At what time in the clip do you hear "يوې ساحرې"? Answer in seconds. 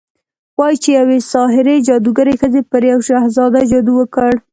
0.99-1.75